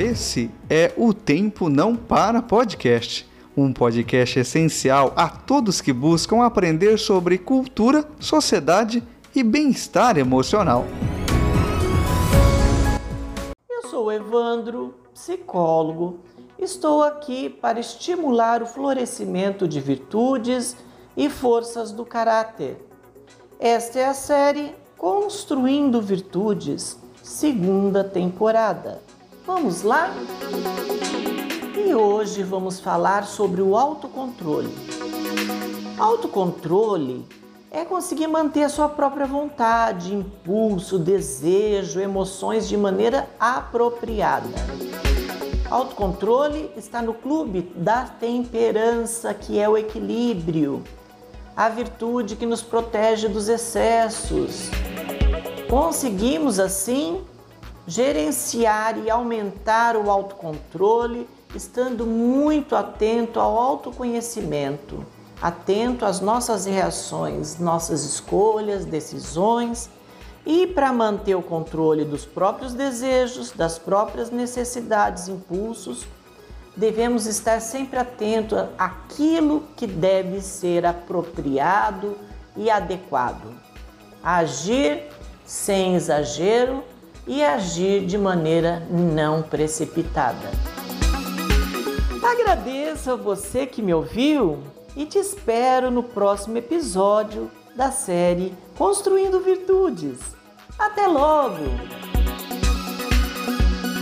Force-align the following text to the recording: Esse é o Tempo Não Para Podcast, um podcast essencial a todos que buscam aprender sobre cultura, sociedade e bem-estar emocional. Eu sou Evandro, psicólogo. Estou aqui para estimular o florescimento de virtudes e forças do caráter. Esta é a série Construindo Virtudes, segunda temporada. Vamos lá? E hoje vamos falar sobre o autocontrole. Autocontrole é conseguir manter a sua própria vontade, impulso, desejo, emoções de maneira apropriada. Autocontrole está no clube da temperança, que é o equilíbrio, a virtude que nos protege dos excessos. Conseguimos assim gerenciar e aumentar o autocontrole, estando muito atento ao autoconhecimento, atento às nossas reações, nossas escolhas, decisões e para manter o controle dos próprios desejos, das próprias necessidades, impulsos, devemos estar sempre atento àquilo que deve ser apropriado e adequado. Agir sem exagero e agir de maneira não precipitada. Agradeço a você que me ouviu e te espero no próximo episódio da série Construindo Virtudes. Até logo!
Esse 0.00 0.50
é 0.70 0.94
o 0.96 1.12
Tempo 1.12 1.68
Não 1.68 1.94
Para 1.94 2.40
Podcast, 2.40 3.28
um 3.54 3.70
podcast 3.70 4.38
essencial 4.38 5.12
a 5.14 5.28
todos 5.28 5.82
que 5.82 5.92
buscam 5.92 6.42
aprender 6.42 6.98
sobre 6.98 7.36
cultura, 7.36 8.08
sociedade 8.18 9.02
e 9.34 9.42
bem-estar 9.42 10.16
emocional. 10.16 10.86
Eu 13.68 13.90
sou 13.90 14.10
Evandro, 14.10 14.94
psicólogo. 15.12 16.20
Estou 16.58 17.02
aqui 17.02 17.50
para 17.50 17.78
estimular 17.78 18.62
o 18.62 18.66
florescimento 18.66 19.68
de 19.68 19.82
virtudes 19.82 20.78
e 21.14 21.28
forças 21.28 21.92
do 21.92 22.06
caráter. 22.06 22.78
Esta 23.58 23.98
é 23.98 24.06
a 24.06 24.14
série 24.14 24.74
Construindo 24.96 26.00
Virtudes, 26.00 26.98
segunda 27.22 28.02
temporada. 28.02 29.09
Vamos 29.52 29.82
lá? 29.82 30.14
E 31.76 31.92
hoje 31.92 32.44
vamos 32.44 32.78
falar 32.78 33.26
sobre 33.26 33.60
o 33.60 33.76
autocontrole. 33.76 34.72
Autocontrole 35.98 37.26
é 37.68 37.84
conseguir 37.84 38.28
manter 38.28 38.62
a 38.62 38.68
sua 38.68 38.88
própria 38.88 39.26
vontade, 39.26 40.14
impulso, 40.14 41.00
desejo, 41.00 41.98
emoções 41.98 42.68
de 42.68 42.76
maneira 42.76 43.28
apropriada. 43.40 44.46
Autocontrole 45.68 46.70
está 46.76 47.02
no 47.02 47.12
clube 47.12 47.72
da 47.74 48.04
temperança, 48.04 49.34
que 49.34 49.58
é 49.58 49.68
o 49.68 49.76
equilíbrio, 49.76 50.84
a 51.56 51.68
virtude 51.68 52.36
que 52.36 52.46
nos 52.46 52.62
protege 52.62 53.26
dos 53.26 53.48
excessos. 53.48 54.70
Conseguimos 55.68 56.60
assim 56.60 57.24
gerenciar 57.90 58.98
e 58.98 59.10
aumentar 59.10 59.96
o 59.96 60.08
autocontrole, 60.08 61.28
estando 61.56 62.06
muito 62.06 62.76
atento 62.76 63.40
ao 63.40 63.58
autoconhecimento, 63.58 65.04
atento 65.42 66.04
às 66.04 66.20
nossas 66.20 66.66
reações, 66.66 67.58
nossas 67.58 68.04
escolhas, 68.04 68.84
decisões 68.84 69.90
e 70.46 70.68
para 70.68 70.92
manter 70.92 71.34
o 71.34 71.42
controle 71.42 72.04
dos 72.04 72.24
próprios 72.24 72.74
desejos, 72.74 73.50
das 73.50 73.76
próprias 73.76 74.30
necessidades, 74.30 75.26
impulsos, 75.26 76.06
devemos 76.76 77.26
estar 77.26 77.60
sempre 77.60 77.98
atento 77.98 78.56
àquilo 78.78 79.64
que 79.76 79.88
deve 79.88 80.40
ser 80.40 80.86
apropriado 80.86 82.16
e 82.56 82.70
adequado. 82.70 83.52
Agir 84.22 85.08
sem 85.44 85.96
exagero 85.96 86.84
e 87.30 87.44
agir 87.44 88.04
de 88.06 88.18
maneira 88.18 88.82
não 88.90 89.40
precipitada. 89.40 90.50
Agradeço 92.20 93.12
a 93.12 93.14
você 93.14 93.66
que 93.66 93.80
me 93.80 93.94
ouviu 93.94 94.58
e 94.96 95.06
te 95.06 95.16
espero 95.16 95.92
no 95.92 96.02
próximo 96.02 96.58
episódio 96.58 97.48
da 97.76 97.92
série 97.92 98.52
Construindo 98.76 99.38
Virtudes. 99.38 100.18
Até 100.76 101.06
logo! 101.06 102.09